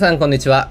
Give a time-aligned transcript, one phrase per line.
[0.00, 0.70] 皆さんこんにちは、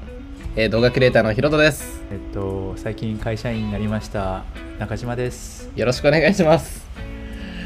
[0.56, 4.44] えー動画クリエイターのひろとですえっと最近会社員になりました
[4.80, 5.70] 中島です。
[5.76, 6.84] よろしくお願いします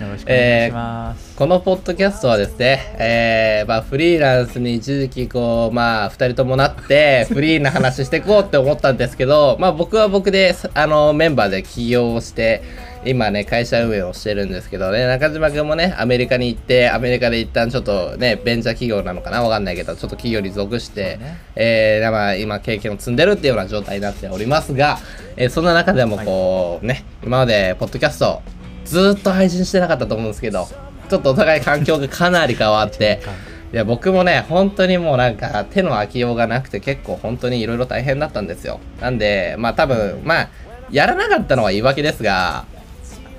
[0.01, 1.37] よろしくお願いします。
[1.37, 12.61] このポッドキャストはですね、えーまあ、フリーランスに一時期こうまあ2人ともなって フリーな話していこうって思ったんですけどまあ僕は僕であのメンバーで起業をして
[13.05, 21.37] 今ね会社運営をしてるんですけどね中島君もねアメリカに行ってアメリカで一旦ちょっとねベンチャー企業なのかなわかんないけどちょっと企業に属して、ね。
[21.55, 24.99] えーまあ、今経験を積んでるっていうような状態になっておりますが、
[25.35, 28.41] えーそんな中でもこう、ね今までポッドキャスト
[28.85, 30.67] ずーっと配信してなかったと思うんですけど
[31.09, 33.21] ちょっとお互い環境がかなり変わって
[33.71, 38.79] いや僕もね本当にもうなんか手の空きようがなくて結構本当にいろいろ大変だったんですよ。
[39.01, 40.49] なんでまあ多分まあ
[40.91, 42.65] やらなかったのは言い訳ですが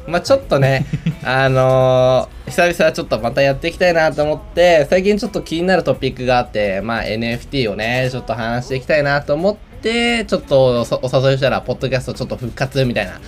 [0.06, 0.86] まあちょっとね
[1.24, 13.19] あのー久々ちょっとまたやっていきたいなと思って最近ちょっと気になるトピックがあってまあ NFT をねちょっと話していきたいなと思ってちょっとそお誘いしたらポッドキャストちょっと復活みたいな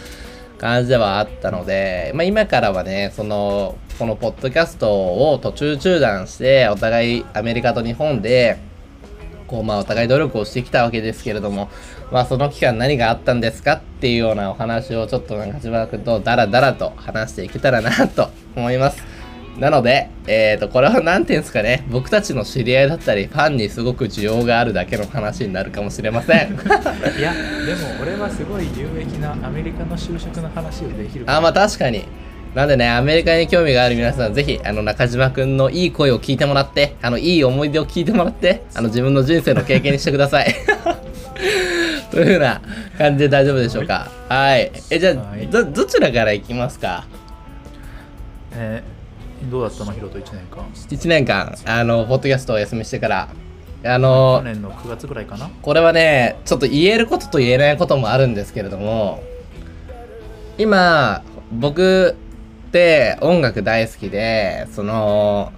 [0.58, 8.58] 感じではあったので、まあ、今からはねそのこのポッドキャストを途中中断してお互いアメリカと日本で
[9.46, 11.70] こうまあお互い努力をしてきたわけですけれども
[12.10, 19.16] まあその期間何があったんですかっていうようなお話をちょっと中島君とダラダラと話していけたらなと思います。
[19.58, 26.52] なので、えー、とこれは何ていうんですかね僕たちの知り合いだったりファンにすごく需要があるだけの話になるかもしれません。
[27.18, 32.04] いやでも俺はすごい有益なアメリカの就職の話をできるあまあ確かに
[32.56, 40.54] なんでねアメリカに興味がある皆さんぜひあの中島くんのいい声を聞いてもらってあのいい思い出を聞いてもらってあの自分の人生の経験にしてください。
[42.10, 42.62] というふうな
[42.96, 44.10] 感じで大丈夫でしょうか。
[44.30, 44.72] はい。
[44.88, 45.46] えじゃあ、はい。
[45.48, 47.04] どどちらからいきますか？
[48.54, 53.28] えーどうだったのヒロト1年間？1年間あのポッドキャストをお休みしてから。
[53.84, 55.50] あ去の年の9月ぐらいかな？
[55.60, 59.22] これはねちょっと言えることと言えないこともあるんですけれども
[60.56, 61.22] 今
[61.52, 62.16] 僕
[62.76, 65.50] って音楽大好きでその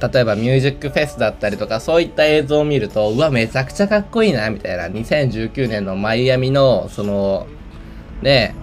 [0.00, 7.48] 例えばミュージックフェスだったりとかそういった映像を見るとうわめちゃくちゃかっこいいなみたいな2019年のマイアミのその
[8.22, 8.54] ね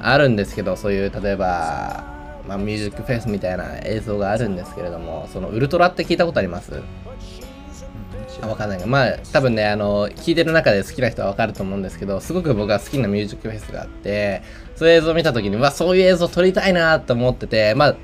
[0.00, 2.04] あるんですけどそういう例えば、
[2.46, 6.80] まあ、ミュージックフェスみたいな映像があるんですけれどもそのウルトラって聞いたことあります？
[8.40, 8.78] あ分かんない。
[8.78, 14.42] がまあ多分ねあの聞いてる中で好きな人は分かると思うんですけどすごく僕が好きなミュージックフェスがあって
[14.78, 17.96] そういう映像を見た時にうわそういう映像撮りたいなと思っててまあ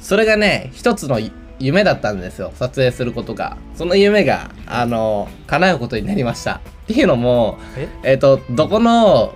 [0.00, 1.20] それがね一つの
[1.58, 3.56] 夢だったんですよ撮影することが。
[3.74, 6.56] その夢があの叶うことになりました。
[6.56, 7.88] っていうのもえ？
[8.04, 9.34] えっ、とどこの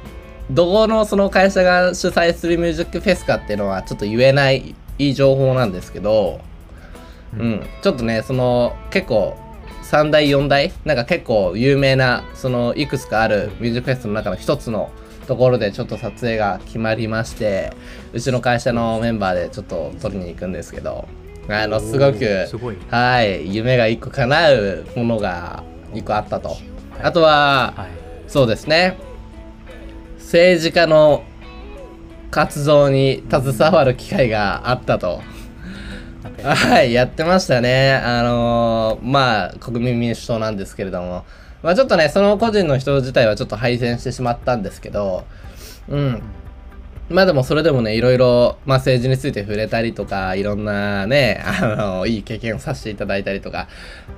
[0.50, 6.40] どこのその会社が主催するミュージックフェスかっていうのはちょっと言えないいい情報なんですけど
[7.36, 9.36] うん、ちょっとねその結構
[9.84, 10.72] 3大4大？
[10.84, 14.90] なんか結構有名なそのいくつかあるミュージックフェスの中の一つの
[15.26, 17.72] ところでちょっと撮影が決まりまして
[18.12, 21.08] うちの会社のメンバーでちょっと撮りに行くんですけど
[21.48, 26.56] あのすごくすごいはい夢が一個叶うものが一個あったと、
[27.02, 28.02] あとははい。
[28.32, 28.96] そうですね。
[30.18, 31.22] 政治家の
[32.30, 35.20] 活動に携わる機会があったと。
[36.42, 37.92] はい、やってましたね。
[37.92, 41.26] あのーまあ、国民民主党なんですけれども、
[41.62, 45.24] まあちょっとね、その個人の人自体はちょっと敗戦してしまったんですけど、
[45.88, 46.22] うん。
[47.12, 53.68] まあでもそれでもね、いろいろ、まあ政治について触れたりとか、いろんなね、 あのいい経験をさせていただいたりとか、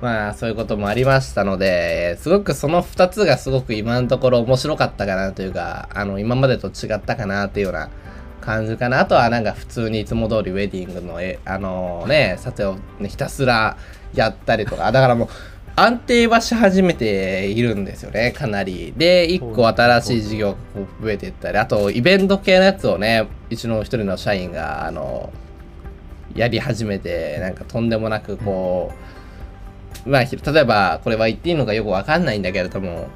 [0.01, 7.89] まあそういうこともありましたので、すごくその2つがすごく今のところ面白かったかなというか、あの、今までと違ったかなっていうような
[8.39, 8.99] 感じかな。
[9.01, 13.75] あとはなんか普通にいつも通りウェディングのえ、あのね、撮影を、ね、ひたすら
[14.13, 15.29] やったりとか、だからもう、
[15.77, 18.93] 安定はし始めているんですよね、かなり。
[18.95, 20.57] で、一個新しい事業が
[21.01, 25.33] 増えていったり、あと、イベント系のやつをね、うちの一人の社員が、あの、
[26.33, 28.93] やり始めて、なんかとんでもなくこ
[30.05, 33.09] う、まあ、ひ例えば、これは言っていいのかよくわかんないんだけれども、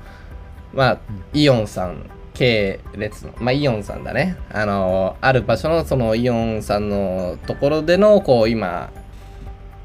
[0.74, 0.98] まあ、
[1.34, 4.36] イオンさん系列の、まあ、イオンさんだね。
[4.52, 8.90] あの、ある場所のそのイオンさんのところでの、こう、今、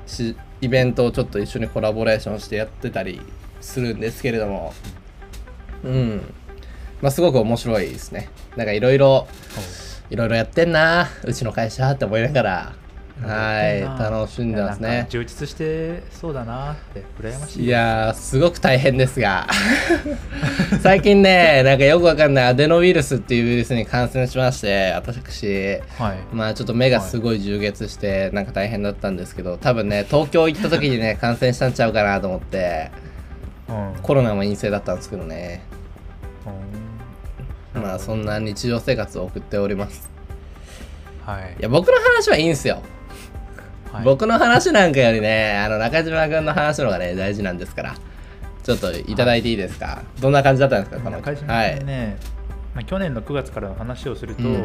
[0.06, 3.20] しイベントをちょっと一緒にコラボレーションしてやってたり
[3.60, 4.72] するんですけれども、
[5.84, 6.34] うん。
[7.02, 8.30] まあ、すごく面白いですね。
[8.56, 9.26] なんかいろいろ、
[10.10, 12.72] いろいろやってんな、うちの会社って思いながら、
[13.22, 15.06] はい、楽しんでますね。
[15.08, 19.46] 充実してそうだなって羨ましいいやー、すごく大変ですが、
[20.82, 26.34] 最近ね、なんかよくわかんないアデノウイルスっていうウイルスに感染しまして、私、はい。
[26.34, 32.90] まあちょっと目がすごい充血して、なんか大変だったんですけど、多分ね、東京行った時にね、 感染したんちゃうかなと思って、
[33.68, 33.94] うん。
[34.02, 35.62] コロナも陰性だったんですけどね。
[37.74, 37.82] うん。
[37.82, 40.10] まあそんな日常生活を送っております。
[41.24, 41.56] はい。
[41.58, 42.82] いや僕の話はいいんすよ、
[43.94, 44.04] はい。
[44.04, 47.94] 僕の話なんかよりねあの中島君の話の方がね大事なんですから。
[48.62, 50.96] ちょっといただいていいですか、どんな感じだったんですか？
[50.98, 52.16] この中島はい君ね、
[52.74, 54.54] まあ、去年の9月からの話をすると、うん。
[54.54, 54.60] ま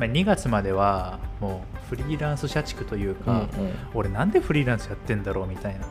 [0.00, 3.48] あ、2月まではもうフリーランス社畜といううんか、
[3.94, 5.86] 俺なんでフリーランスやってんだろうみたいな。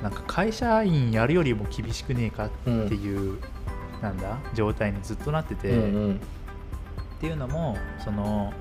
[0.00, 3.40] なんか会社員やるよりも厳しくねえかっていう、
[4.00, 4.38] なんだ？
[4.54, 5.82] 状態にずっとなってて、うんう
[6.12, 6.14] ん。
[6.14, 6.18] っ
[7.20, 8.52] ていうのもその、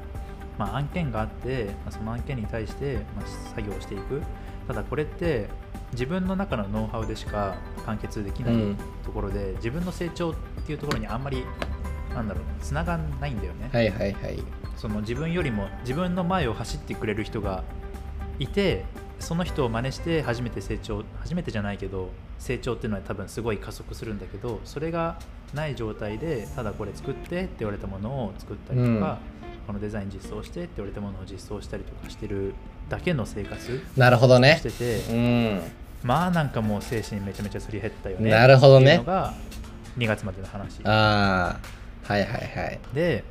[0.58, 3.26] まあ、案件があって、まあ、その案件に対して、まあ、
[3.56, 4.22] 作業していく。
[4.68, 5.48] ただこれって
[5.94, 7.56] 自分の中のノウハウでしか
[7.86, 8.78] 完結できないうん。
[9.06, 11.44] ところで、自分の成長っていうところにあんまり
[12.14, 14.44] なんだろうつながんないんだよね、はいはいはい。
[14.76, 17.64] その自分よりも自分の前を走ってくれる人が
[18.40, 18.86] いて
[19.20, 25.20] その人を真似して初めて成長初めてじゃないけど成長っていうのは多分すごい加速するんだけどそれが
[25.54, 29.20] ない状態でただこれ作ってって言われたものを作ったりとか、
[29.68, 32.56] このデザイン実装してって言われたものを実装したりとかしてる
[32.88, 34.56] だけの生活なるほどね。
[34.62, 35.62] してて、うん。
[36.04, 38.86] まあなんかもう精神めちゃめちゃすり減ったよねなるほどね。
[38.86, 39.34] っていうのが
[39.98, 40.80] 2月までの話。
[40.86, 41.60] あ
[42.08, 42.38] あはいはいは
[42.68, 42.80] い。
[42.94, 43.26] で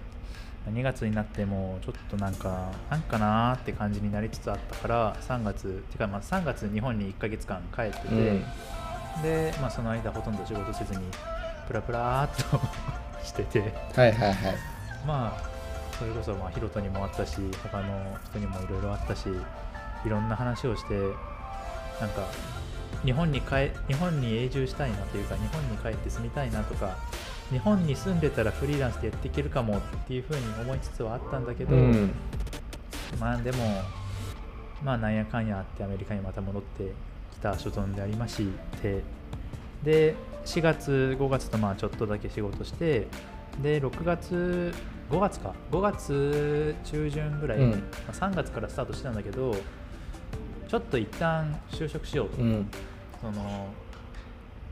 [0.70, 8.44] 2月になってもちょっとなんかなんかなーって感じになりつつあったから3月てかまあ3月日本に1ヶ月間帰ってて、うん。
[9.22, 11.06] で、まあ、その間ほとんど仕事せずに
[11.66, 12.60] プラプラーっと
[13.24, 13.60] してて。
[13.94, 14.56] はいはいはい。
[15.06, 15.55] まあ
[15.98, 19.28] それこそまあヒロトにもあったし他の人にもいろいろあったし
[20.04, 20.94] いろんな話をして
[22.00, 22.28] なんか
[23.04, 26.96] 日本に帰日本に永住したいなというか日本に帰って住みたいなとか
[27.50, 32.10] 日本に住んでたらフリーランスでやっていけるかもっていうふうに思いつつはあったんだけど、うん。
[33.20, 33.82] まあでも
[34.82, 36.92] まあなんやかんやあってアメリカにまた戻って
[37.32, 38.46] きた所存でありまし
[38.82, 39.02] て
[39.82, 40.14] で
[40.44, 43.06] 4月5月とまあちょっとだけ仕事して
[43.62, 44.74] で6月
[45.10, 45.54] 5月か。
[45.70, 47.70] 5月中旬ぐらい、うん。
[47.70, 47.76] ま
[48.08, 49.54] あ3月からスタートしてたんだけど
[50.68, 52.70] ちょっと一旦就職しようと、うん。
[53.20, 53.68] その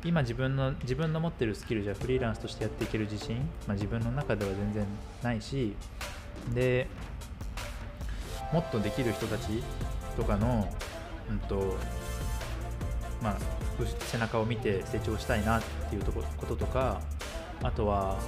[0.05, 3.37] 今自分の自分の持ってるスキルじゃフリーランスとしてやっていける自信、
[3.67, 4.87] まあ、自分の中では全然
[5.23, 5.75] ないし
[6.55, 6.87] で
[8.53, 9.63] もっとできる人たち
[10.15, 10.69] とかの、
[11.31, 11.75] うんと
[13.23, 17.01] まあ、う背中を見て成長したいなっていうとここととか
[17.63, 18.19] あとは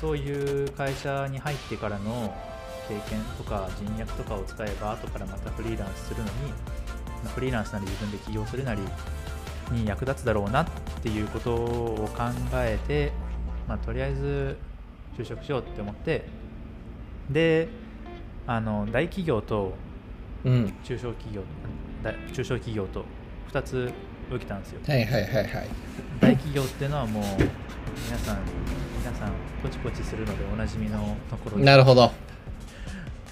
[0.00, 2.34] そういう会社に入ってからの
[2.88, 6.30] 経験とか人脈とかを使えば後からまたフリーランスするのに
[7.22, 8.82] まあフリーランスなり自分で起業するなり
[9.72, 10.66] に役立つだろうなっ
[11.02, 12.24] ていうことを考
[12.54, 13.12] えて、
[13.68, 14.56] まあ、とりあえず
[15.16, 16.24] 就職しようって思って
[17.30, 17.68] で
[18.46, 19.74] あの大企業と
[20.44, 20.72] うん。
[20.84, 21.42] 中小企業
[22.02, 23.04] だ中小企業と
[23.52, 23.92] 2つ
[24.30, 24.80] 受けたんですよ。
[24.86, 25.46] はいはいはいはい。
[26.20, 27.24] 大企業っていうのはもう
[28.10, 28.38] 皆さん
[28.98, 31.64] 皆さんポチポチするのでおなじみのところで。
[31.64, 32.10] なるほど。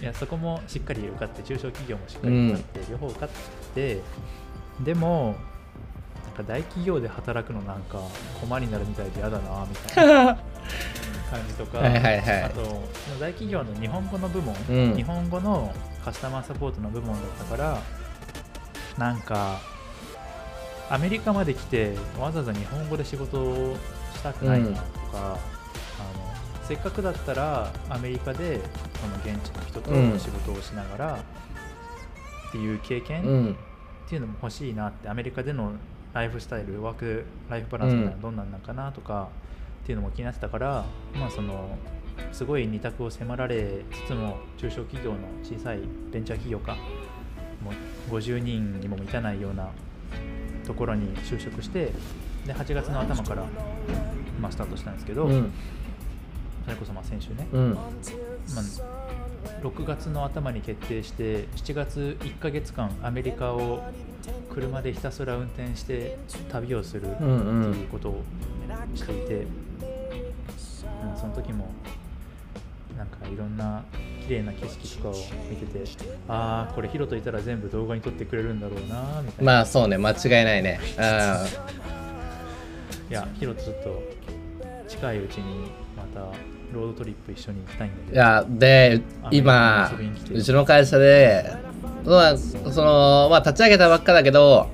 [0.00, 3.28] いやそこもしっかり受かって中小企業もしっかり受かって、両方受かっ
[3.74, 4.00] て
[4.78, 5.34] でも
[6.26, 7.98] なんか大企業で働くのなんか
[8.40, 10.38] 駒になるみたいで嫌だなみたいな。
[11.28, 12.42] 感じとかはいはいはい。
[12.44, 12.60] あと
[13.18, 14.94] 大企業の日本語の部門、うん。
[14.94, 17.82] 日本語のカスタマーサポートの部門だったから
[18.96, 19.60] なんか
[20.88, 23.76] アメリカまで来てわざわざ日本語で仕事を
[24.18, 24.78] したくないなとか、
[25.14, 25.38] あの
[26.62, 28.60] せっかくだったらアメリカで
[29.00, 30.18] その現地の人とうん。
[30.18, 31.24] 仕事をしながら
[32.48, 33.56] っていう経験、うん。
[34.06, 35.72] っていうのも欲しいなってアメリカでの
[36.12, 39.28] ライフスタイルワークライフバランスがどんなんなんかなとか、
[39.84, 40.84] っていうのも気になってたから
[41.14, 41.78] まあその
[42.32, 46.76] すごい二択を迫られつつも中小企業の小さいベンチャー企業か
[47.62, 47.70] も
[48.10, 49.70] う50人にも満たないような
[50.66, 51.92] ところに就職して
[52.46, 53.44] で8月の頭から、
[54.40, 55.52] まあ、スタートしたんですけど、うん。
[56.64, 57.74] それこそまあ先週ね、うん。
[57.74, 63.82] まあ、6月の頭に決定して7月1ヶ月間アメリカを
[64.52, 66.18] 車でひたすら運転して
[66.50, 67.74] 旅をするってうんうん。
[67.74, 68.22] いうことを
[68.94, 69.46] していて、うん
[71.16, 71.68] その時も
[72.96, 73.84] なんかいろんな
[74.26, 75.12] 綺麗な景色とかを
[75.48, 75.84] 見てて
[76.28, 79.96] ああこれヒロといたら全部動画に撮ってくれるんだろうなみたいな、まあそうね。
[79.96, 80.80] 間違いないね
[83.10, 84.02] いやヒロとちょっと
[84.88, 86.20] 近いうちにまた
[86.72, 88.14] ロードトリップ一緒に行きたいんだけど。
[88.14, 89.00] いやで
[89.30, 89.92] 今
[90.32, 91.56] うちの会社で
[92.04, 94.68] まあそのまあ立ち上げたばっかだけど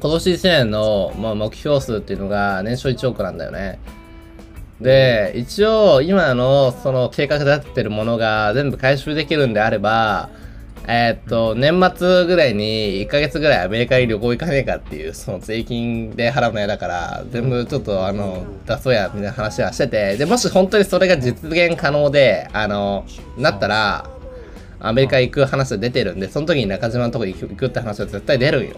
[0.00, 3.78] 今年1年の、まあ、目標数っていうのが年商1億なんだよね。
[4.80, 10.30] で一応今のその計画立ってるものが全部回収できるんであれば
[10.86, 23.04] えーっと、年末ぐらいに1ヶ月ぐらいアメリカに旅行行かねえかっていう、その税金で払うの嫌だから、全部ちょっとあの、出そうや、みたいな話はしてて、で、もし本当にそれが実現可能で、あの、
[23.36, 24.10] なったら、
[24.80, 28.76] アメリカ行く話が出てるんで、その時に中島のとこ行く行くって話は絶対出るんよ。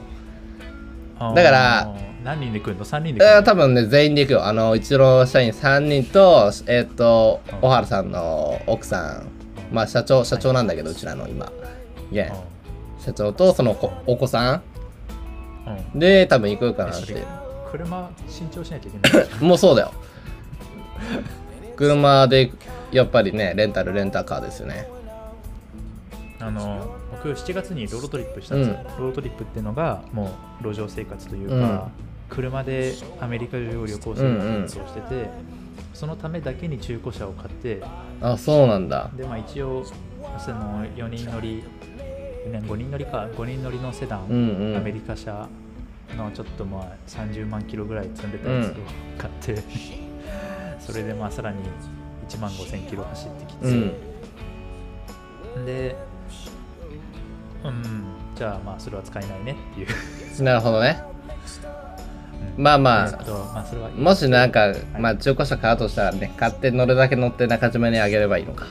[1.18, 1.94] だから
[2.24, 3.36] 何人で来るの ?3 人で来るの？
[3.36, 4.44] えー、多分ね、全員で行くよ。
[4.44, 9.28] あの、一郎社員3人と、えーっとうん、小原さんの奥さん、
[9.72, 11.50] まあ、社長、社長なんだけど、うちらの今。
[12.12, 12.32] いや、
[12.98, 14.62] 社長とその子お子さ
[15.66, 15.72] うん。
[15.72, 15.80] うん。
[15.96, 17.24] んで、多分行くかなって。
[17.70, 19.28] 車新調しなきゃいけない。
[19.42, 19.92] もうそうだよ。
[21.74, 22.52] 車で、
[22.92, 24.86] やっぱりね、レンタル、レンタカーですよね。
[26.38, 31.88] あの僕7月にロードトリップしたんですよ、ロードトリップっていうのがもう路上生活というか、
[32.28, 35.30] 車でアメリカ中を旅行する活動をしてて、
[35.94, 37.80] そのためだけに中古車を買って
[38.20, 39.08] あ、そうなんだ。
[39.16, 39.84] でまあ一応
[40.38, 41.62] その4人乗り
[42.50, 44.76] ね5人乗りか5人乗りのセダン、うんうん。
[44.76, 45.48] アメリカ車
[46.16, 48.72] のちょっとまあ30万キロぐらい積んでたやつを
[49.18, 49.62] 買って、
[50.80, 51.58] それでまあさらに
[52.28, 55.66] 1万5000キロ走ってきて、うん。
[55.66, 55.96] で
[57.64, 59.88] うんじゃあまあそれは使えないねっていう、
[60.42, 61.02] なるほどね。
[62.56, 62.64] うん。
[62.64, 63.08] まあまあ。
[63.08, 64.76] えっとまあそれはもしなんか、い。
[64.98, 68.66] まあ中古車買うとしたらね、買って乗るだけ乗って中島にあげればいいのか。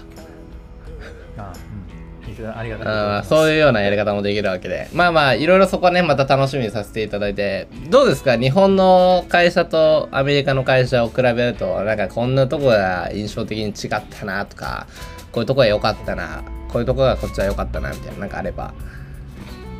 [2.48, 4.88] あうんいただありがとうございそういうようなやり方もできるわけで。
[4.94, 7.68] まあまあ、いろいろそこはね、また楽しみにさせていただいて。
[7.90, 8.38] どうですか？
[8.38, 14.88] 日本の会社とアメリカの会社を比べると、なんかこんなとこが印象的に違ったなとか、
[15.32, 18.74] こういうとこが良かったな、こういうとこがこっちは良かったな、みたいな、なんかあれば。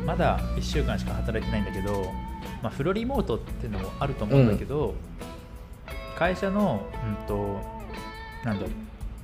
[0.06, 2.10] まだ1週間しか働いてないんだけど、
[2.62, 4.94] まあ、フルリモートっていうのもあると思うんだけど、
[6.18, 6.82] 会社の、
[7.20, 7.60] うんと、
[8.44, 8.70] なんだろう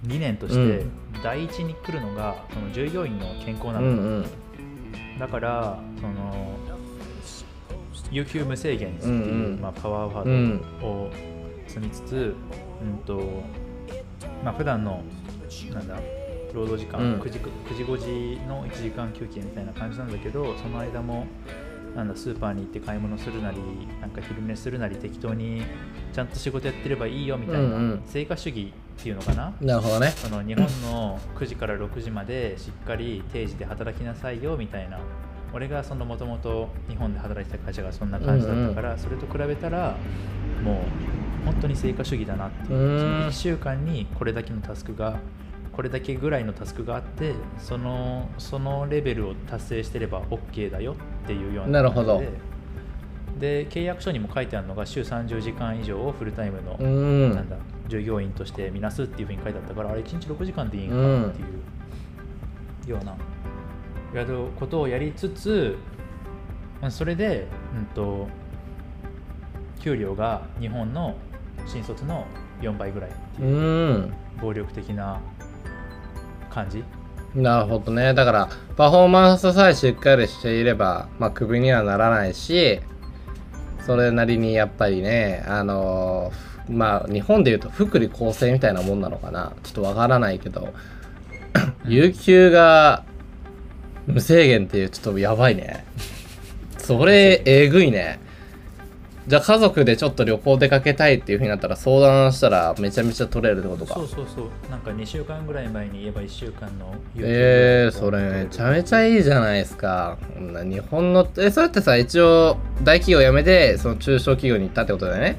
[0.04, 0.90] 理念としてうん
[1.22, 5.18] 第一に来るのがその従業員の健康なの、うんうん。
[5.18, 6.56] だからその
[8.10, 9.20] 有給無制限っていう、うん
[9.54, 10.62] うんまあ、パワーワうーん。
[10.80, 11.10] ドを
[11.66, 12.34] 積みつつ、
[12.82, 13.20] うんと
[14.42, 15.02] まあ普段の
[15.72, 15.98] なんだ
[16.54, 21.26] 労働時間、うん 9, 時9時5時の1時間休憩みたいな感じなんだけどその間も
[21.94, 23.58] なんだスーパーに行って買い物するなり
[24.00, 25.62] なんか昼寝するなり適当に
[26.12, 29.52] ちゃんと仕事やってればいいよみたいな、うんうん成果主義っていうのかな？
[29.61, 30.09] なるほどね。
[30.17, 34.99] その日本の9時から6時までしっかり定時で働きなさいよみたいな。
[35.55, 39.97] 俺がそのもともと日本で働いてた会社がそんな感じだったから、それと比べたら
[40.62, 42.78] もう本当に成果主義だなっていう。
[42.78, 42.99] うん。
[42.99, 45.19] その1週間にこれだけのタスクが
[45.73, 52.17] これだけぐらいのタスクがあってそのそのレベルを達成してれば OK だよっていうようななるほど。
[52.17, 52.33] 感じ
[53.40, 53.64] で。
[53.64, 57.35] で契約書にも書いてあるのが週30時間以上をフルタイムのうん。
[57.35, 57.57] なんだ
[57.88, 61.45] 従業員として見なすっていうふうに書いてあったからあれ1日6時間でいいんかうんってい
[62.88, 63.16] うような
[64.14, 65.76] やることをやりつつ
[66.80, 68.28] まあそれで、うん、と
[69.80, 71.16] 給料が日本の
[71.66, 72.26] 新卒の
[72.61, 74.14] 4倍ぐらいってういうん。
[74.40, 75.21] 暴力的な
[76.50, 76.85] 感じ。
[77.35, 78.14] なるほどね。
[78.14, 82.80] だから、パフォーマンスさえしっかりしていれば、まあ、クビにはならないし、
[83.85, 89.52] それなりにやっぱりね、あのーまあ、日本でいうと福利厚生みたいなもんなのかな。
[89.62, 90.72] ちょっとわからないけど、
[91.87, 93.04] 有給が
[94.06, 95.84] 無制限っていう、ちょっとやばいね。
[96.78, 98.20] それ、えぐいね。
[99.28, 103.94] じゃあ家族でちょっと旅行出かけたいっていうふうになったら相談したらめちゃめちゃ取れるってことか。
[103.94, 110.16] そうそうそうなんか2週間ぐらい前に言えば1週間の有給えー、それめちゃめちゃいいじゃないですか。
[110.38, 115.37] 日本の、え、それってさ、一応、大企業辞めて、その中小企業に行ったってことだよね。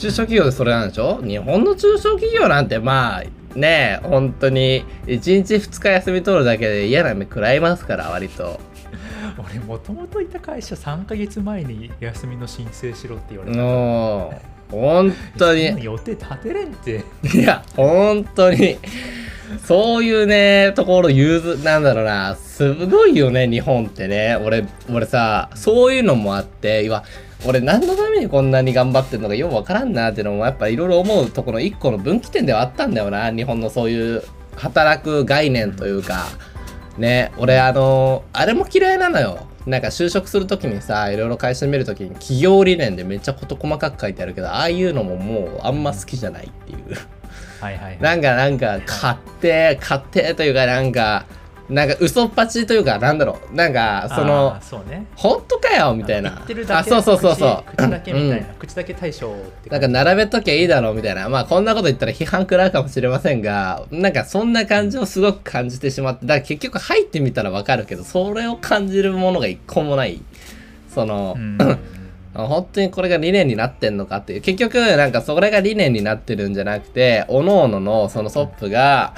[0.00, 1.20] 中小企業でそれなんでしょ？
[1.22, 3.24] 日本の中小企業なんて、まあ、
[3.58, 8.58] ねえ、本当に、1日2日休み取るだけで嫌な目食らいますから、割と。
[9.38, 13.58] 俺もともといた会社3ヶ月前に休みの申請しろって言われた
[14.70, 15.84] 本当に。
[15.84, 17.04] 予定立てれんって
[17.34, 18.78] いや、本当に。
[19.66, 24.36] そういうね、ところ融通、なんだろうな、すごいよね、日本ってね。
[24.36, 27.02] 俺、俺さ、そういうのもあって、いや、
[27.46, 34.22] 俺何のためにこんなに頑張ってんのかよくわからんなっていうのも、やっぱいろいろ思うところ、一個の分岐点ではあったんだよな、日本のそういう
[34.56, 36.26] 働く概念というか。
[36.98, 39.46] ね、俺あの、あれも嫌いなのよ。
[39.66, 46.78] なんか就職するときにさ、いろいろ会社見るときに企業理念でめっちゃ事細かく書いてあるけど、ああいうのももうあんま好きじゃないっていう。
[47.60, 51.26] はいはいはいなんか、なんか、買って、買ってというか、なんか、
[51.70, 53.54] なんか嘘っぱちというかなんだろう。
[53.54, 55.06] なんかそのそうね。
[55.14, 56.30] 本当かよみたいな。
[56.30, 57.76] 言ってるだけあそうそうそうそう。
[57.76, 58.54] 口口だけみたいな、うん。
[58.58, 61.28] 口だけ対象ってなんか並べときゃいいだろうみたいな。
[61.28, 70.20] まあこんなこと言ったら批判食らうかもしれませんが、なんかそんな感じをすごく感じてしまって、だから結局入ってみたらわかるけど、それを感じるものが一個もない。
[70.92, 71.58] その、うん。
[72.32, 74.34] 本当にこれが理念になってんのかって。
[74.34, 74.40] いう。
[74.40, 79.14] 結局なんかそれが理念になってるんじゃなくて、各々のそのソップが、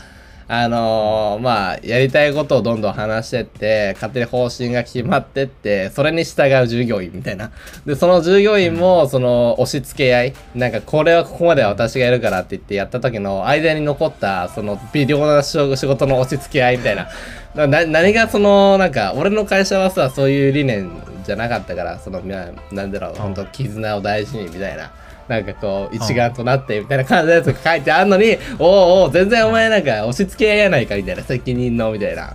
[0.49, 7.51] あのーまあ、やりたいことをどんどん話してって、勝手に方針が決まってって、それに従う従業員みたいな。
[7.87, 17.09] で、その従業員も、その、押し付け合い、なんか、これはここまでは私がやるからって言ってやった時の間に残った、その、微量な仕事の押し付け合いみたいな。
[17.55, 20.91] なな何がその、なんか、俺の会社はさ、そういう理念
[21.25, 24.91] じゃなかったから、その、ななんだろう、本当絆を大事にみたいな。
[25.29, 32.29] なんかこう、一丸となってみたいな感じのやつが書いてあるのに、おうおう、全然お前なんか押し付けやないかみたいな、責任のみたいな。
[32.29, 32.35] っ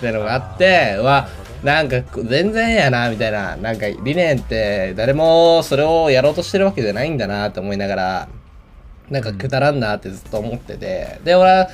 [0.00, 1.28] ていうのがあって、うわ、
[1.62, 3.56] なんか全然やな、みたいな。
[3.56, 8.28] なんか理念って誰もそれをやろうとしてるわけじゃないんだなって思いながら、
[9.10, 11.20] なんかくだらんなってずっと思ってて。
[11.24, 11.68] で、俺は、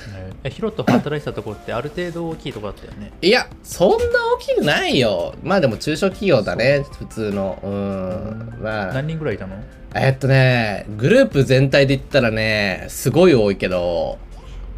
[0.45, 3.13] えヒロと働いてたところってある程度大きいところだったよね？
[3.23, 3.97] いや、そんな
[4.37, 5.35] 大きくないよ。
[5.43, 7.59] まあでも中小企業だね、普通の。
[7.63, 8.63] うん。
[8.63, 8.93] まあ。
[8.95, 9.57] 何人ぐらいいたの？
[9.95, 14.19] えっとね、グループ全体で言ったらね、すごい多いけど、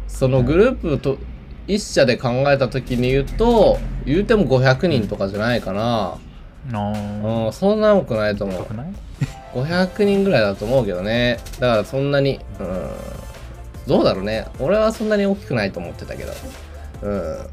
[0.07, 1.17] そのグループと、
[1.67, 6.13] 一社で考えた時に言うと、言うても500人とかじゃないかな。
[6.13, 6.30] あうん、
[6.69, 8.73] そんな多くないと思う高く。
[8.75, 8.93] ない
[9.53, 11.39] ？500人ぐらいだと思うけどね。
[11.59, 12.89] だからそんなに、うん、
[13.87, 14.47] どうだろうね。
[14.59, 16.31] 俺はそんなに大きくないと思ってたけど。
[17.03, 17.11] うん。
[17.11, 17.47] うん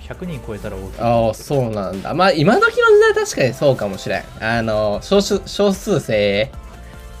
[0.00, 2.14] 100人超えたら大きいああ、そうなんだ。
[2.14, 4.24] まあ、今時の時代確かにそうかもしれん。
[4.40, 6.50] あの、少数、少数精鋭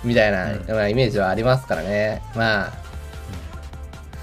[0.02, 2.22] みたいな、うんまあ、イメージはありますからね。
[2.34, 2.72] まあ、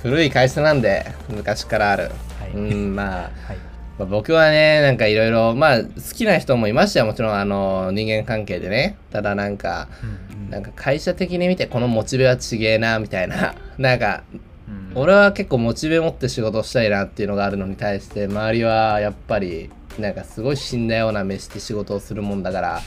[0.01, 2.11] 古い会社なんで、昔からある。
[2.39, 3.57] はいうん、まあ、 はい
[3.97, 7.05] まあ僕はね、なんかいろいろ、まあ、好きな人もいましたよ。
[7.05, 8.97] もちろん、あの、人間関係でね。
[9.11, 13.53] ただなんか、うんうんなんか会社的に見てこのモチベはちげえな、みたいな。
[13.77, 14.47] なんか、うん
[14.95, 19.69] 俺は結構モチベ持って仕事したいなっていうのがあるのに対して周りはやっぱり
[19.99, 22.81] なんかすごい死んだような目して仕事をするもんだから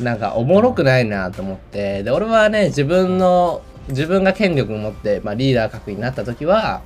[0.00, 6.80] なんかおもろくないなと思ってで俺はね自分の自分が権力を持って、まあ、リーダー格になった時は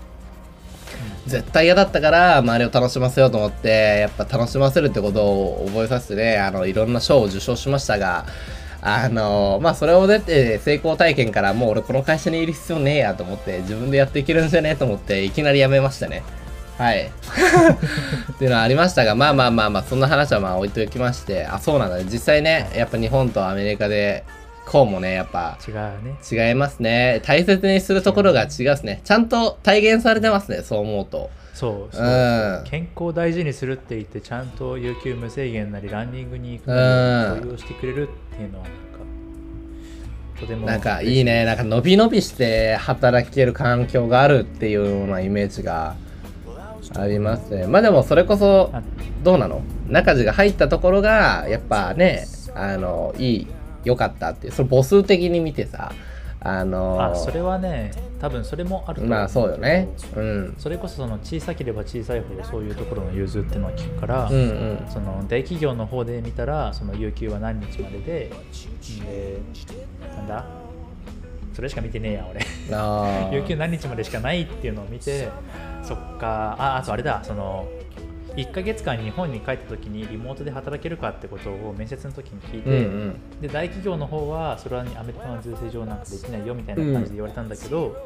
[1.26, 3.68] 絶対嫌だったから周りを楽しませようと思って
[4.00, 8.26] やっぱ楽しませるってことを覚えさせてねあのいろんな賞を受賞しましたが
[8.86, 16.22] あのまあそれを出て成功体験からもう俺この会社にいる必要ねえやと思って自分でやっていけるんじゃねえと思っていきなり辞めましたね。
[16.76, 17.06] はい。
[18.34, 22.04] っていうのはありましたがまあまあまあまあそんな話はまあ置いておきましてあそうなんだね。
[22.04, 24.24] 実際ねやっぱ日本とアメリカで
[24.66, 26.16] こうもねやっぱ違うね。
[26.30, 27.20] 違いますね。
[27.24, 29.00] 大切にするところが違うですね。
[29.04, 31.30] ちゃんと体現されてますねそう思うと。
[31.52, 32.08] そうそうう。
[32.62, 32.64] ん。
[32.64, 38.78] 健康を大事にするって言ってちゃんと有給無制限なりランニングに行くうんなりそういうしてくれるっていうのはなんか
[40.40, 41.44] とてもなんかいいね。
[41.44, 45.94] なんか伸び伸びして働ける環境があるっていうようなイメージが
[46.96, 47.66] ありますね。
[47.66, 48.82] まあでもそれこそあ
[49.22, 49.62] どうなの？
[49.88, 53.46] 中地が入ったところがやっぱねあのいい
[53.84, 54.52] 良かったっていう。
[54.52, 55.92] それ母数的に見てさ
[56.40, 59.88] あのあそれはね多分それもあると思まあそうよね。
[60.14, 60.54] うん。
[60.58, 64.86] それこそその小さければ小さいほどそういうところの融通っていうのは聞くから、うんうん。
[64.88, 68.30] その大企業の方で見たらその有給は何日まででで
[70.16, 70.44] なんだ？
[71.54, 72.44] それしか見てねえや俺。
[73.32, 75.28] 有給何日までしかないっていうのを見て
[75.82, 76.56] そっか。
[76.58, 77.66] ああとあれだその
[78.36, 83.40] 1ヶ月間日本に帰った時にリモートで働けるかってことを面接の時に聞いて、うんうん。
[83.40, 87.96] で大企業の方はそれはアメリカの税制上なんかできないよみたいな感じで言われたんだけど、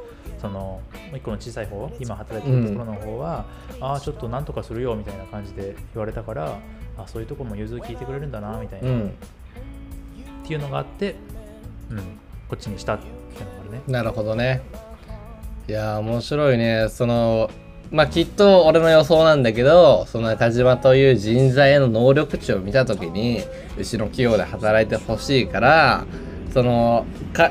[0.41, 0.83] そのも
[1.15, 3.47] う一個の小さい方今働いてるところの方は、
[3.81, 6.59] ああちょっとなんとかするよみたいな感じで言われたから
[6.99, 9.15] あそういうところも融通聞いてくれるんだなみたいな、っうん。
[10.47, 11.15] ていうのがあって、
[11.91, 12.03] うん、こ
[12.55, 13.83] っちにしたっていうのがあるね。
[13.87, 14.63] なるほどね。
[15.69, 16.89] いやー面白いね。
[16.89, 17.51] その
[17.91, 23.41] まあきっと俺の予想なんだけどその中島という人材への能力値を見た時に
[23.79, 26.05] うちの企業で働いてほしいから
[26.53, 27.51] そのか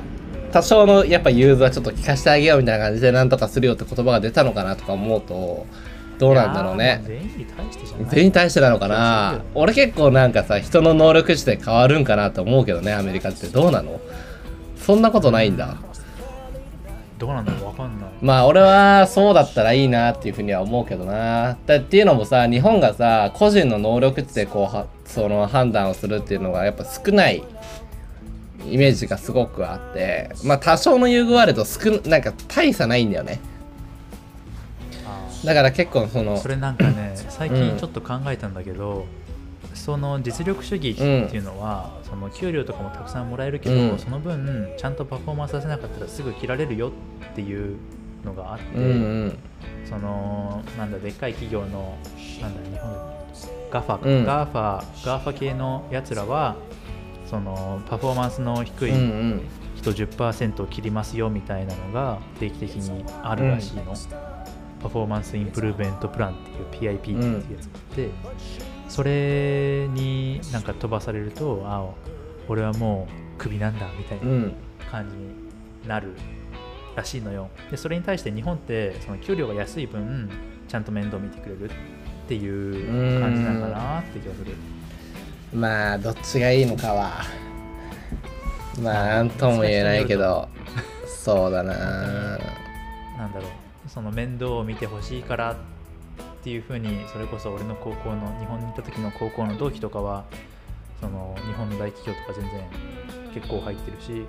[0.52, 5.66] 多少のやっぱ融通はちょっと聞かせてあげようみたいな感じでなんとかするよって言葉が出たのかなとか思うと
[6.20, 8.06] どうなんだろういね全員に対してじゃない。
[8.10, 9.42] 全員に対してなのかな。
[9.54, 13.48] 俺結構なんかさ人の能力値で変わるんかなと思うけどねアメリカって。
[13.48, 14.00] どうなの？
[14.78, 15.78] そんなことないんだ
[17.18, 18.10] どうなんだろうわかんない。
[18.22, 21.58] まあ俺はそうだったらいいなっていうふうには思うけどな。
[21.66, 27.44] だっていうのもさ日本がさ個人の能力値でこうはその判断をするっていうのがやっぱ少ない
[28.66, 33.40] イメージがすごくあってまあ多少の優遇はあると少なんか大差ないんだよね。
[35.06, 39.06] あだから結構そのそれなんかね最近ちょっと考えたんだけど、
[39.78, 44.00] その実力主義っていうのは、その給料とかもたくさんもらえるけど、うん。
[44.00, 46.90] その分ちゃんとパフォーマンスさせなかったらすぐ切られるよ
[47.32, 47.78] っていう
[48.26, 48.88] のがあって、うんう
[49.28, 49.38] ん。
[49.86, 51.98] そのなんだでっかい企業の
[52.42, 52.92] なんだ日本
[53.72, 54.26] GAFA、うん。
[54.26, 56.56] ガーファガーファ系のやつらは
[57.30, 59.02] そのパフォーマンスの低いうんう
[59.36, 59.42] ん。
[59.78, 63.84] 人10%を切りますよみたいなのが定期的にあるらしいの、
[64.82, 66.36] performance improvement plan っ
[66.72, 67.16] ていう PIP っていう
[67.56, 68.10] やつがあって、
[68.98, 71.88] それになんか飛ばされるとあ
[72.48, 74.54] 俺はもうクビなんだみたいなうん。
[74.90, 76.14] 感じになる
[76.96, 77.50] らしいのよ。
[77.70, 80.30] でそれに対して日本ってその給料が安い分
[80.68, 81.70] ちゃんと面倒見てくれるっ
[82.28, 84.56] ていう感じなのかなって気がする。
[85.54, 87.22] まあどっちがいいのかは。
[88.82, 90.48] まあなんとも言えないけど
[91.06, 91.74] そうだな。
[91.74, 93.90] なんだろう。
[93.90, 95.56] その面倒を見てほしいからっ
[96.48, 100.24] ていうふうにそれこそ俺の高校の日本に行った時の高校の同期とかは
[101.02, 102.64] その日本の大企業とか全然
[103.34, 104.26] 結構入ってるし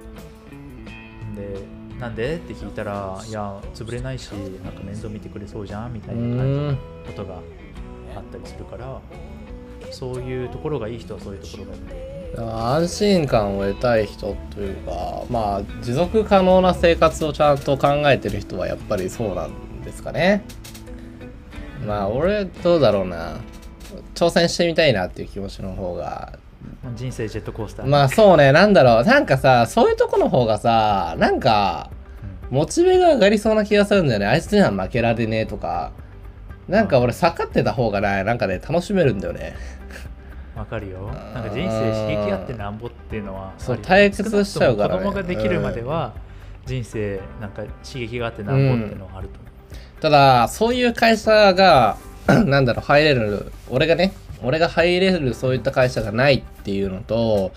[1.36, 1.60] で
[2.00, 2.36] なんで？
[2.36, 6.76] って聞いたらいや潰れないしなんか面倒見てくれそうじゃんみたういな感じのん。
[7.06, 7.34] ことが
[8.16, 9.00] あったりするから
[9.92, 12.82] そういうところがいい人はそういうところがいい。
[12.84, 20.44] 安心感を得たい人というかまあ持続可能な生活をちゃんと考えてる人はやっぱりそうなんですかね
[21.88, 23.38] まあ俺どうだろうな。
[24.14, 26.38] 挑戦してみたいなっていう気持ちの方が。
[26.94, 27.86] 人生ジェットコースター。
[27.86, 28.52] まあそうね。
[28.52, 29.04] なんだろう。
[29.04, 31.90] なんかさそういうとこの方がさなんか
[32.50, 34.26] モチベが上がりそうな気がするんだよね。
[34.26, 35.92] あいつには負けられねえとか。
[36.68, 39.56] なんか俺下がってた方がねなんかね楽しめるんだよね。
[40.54, 41.10] わかるよ。
[41.32, 45.04] なんか人生刺激あってなんぼっていうのはそう退屈しちゃうからね。
[45.04, 46.12] 子供ができるまでは
[46.66, 49.47] 人生なんか刺激があってなんぼっていうのはあると思う、
[50.00, 57.52] ただそういう会社が なんだろう入れる俺がね俺が入れるそういった会社がないっていうのと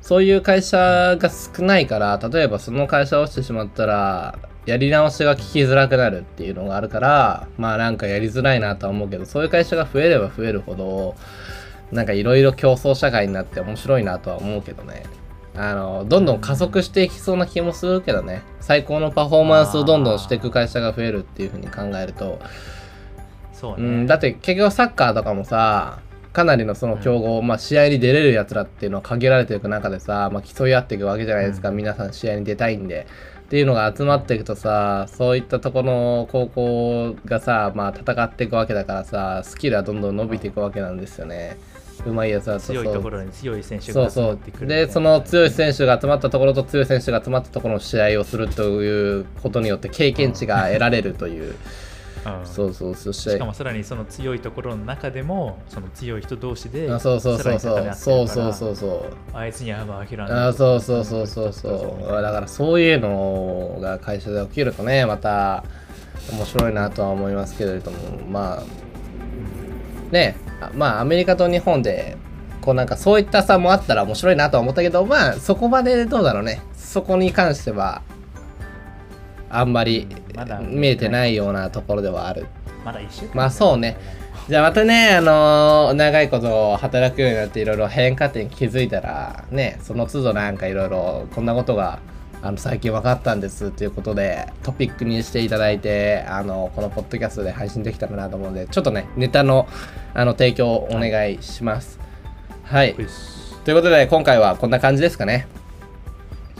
[0.00, 11.16] そういう会社が少ないから例えばその会社を落ちてしまったらやり直しが聞きづらくなるっていうのがあるからまあなんかやりづらいなとは思うけどそういう会社が増えれば増えるほど
[11.90, 15.02] なんかいろいろ競争社会になって面白いなとは思うけどね。
[15.54, 18.42] あのどんどん加速していきそうな気もするけどね。
[18.60, 22.38] 最高のパフォーマンスをどんどんしていく会社が増えるっていうふうに考えると。
[23.52, 26.00] そうね、うん、だって結局サッカーとかもさ
[26.32, 31.76] かなりのその強豪、まあ、試合に出れるやつらっていうのは限られていく中でさ、まあ、競い合っていくわけじゃないですか、うん。
[31.76, 33.06] 皆さん試合に出たいんで。
[33.42, 41.58] っていうのが集まっていくとさそういったところの高校がさ、まあ、戦っていくわけだからさスキルはどんどん伸びていくわけなんですよね。
[41.71, 41.71] う
[42.10, 51.62] まいやつは強いところに強い選手が集まってくるうでその強い選手が集まったところと強い選手が集まったところの試合をするということによって経験値が得られるという、 うん
[52.44, 53.12] そうそうそう。
[53.12, 57.94] しかもさらにその強いところの中でもその強い人同士であそうそうそうそう。
[57.94, 59.36] そうそうそうそう。
[59.36, 62.22] あいつには負けられあそうそうそうそうそう。
[62.22, 65.64] だからそういうのが会社で起きるとねまた
[66.30, 67.98] 面白いなとは思いますけれども
[68.30, 68.62] まあ
[70.12, 70.36] ね。
[70.41, 70.41] あ
[70.74, 72.16] まあアメリカと日本で
[72.60, 78.02] こうなんかそういった差もあったら面白いなとは思ったけどまあそこまでどうだろうねそこに関しては
[79.50, 80.08] あんまり
[80.68, 82.46] 見えてないようなところではある
[82.84, 83.96] まだ一週間まあそうね。
[84.48, 92.00] じゃあまたね、あのー長いこと働くようになっていろいろ変化点気づいたら、ね、その都度なんかいろいろこんなことが
[92.42, 99.68] あの最近分かったんですということでトピックにしていただいて、あのこのポッドキャストで配信できたらなと思うので、ちょっとね、ネタの
[100.12, 102.00] あの提供をお願いします。
[102.64, 102.94] はい。
[102.94, 105.46] ということで今回はこんな感じですかね。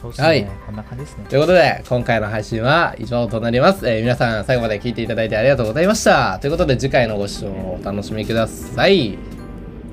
[0.03, 3.89] ね、はいこんな感じですねということで、今回の配信は以上となります。
[3.89, 6.39] えー皆さん最後まで聞いていただいてありがとうございました。
[6.41, 9.19] ということで、次回のご視聴をお楽しみください。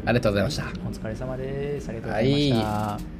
[0.05, 0.63] ありがとうございました。
[0.63, 3.18] お疲れ様ですありがとうございました、